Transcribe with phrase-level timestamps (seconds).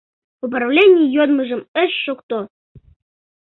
[0.45, 2.39] Управлений йодмыжым ыш шукто.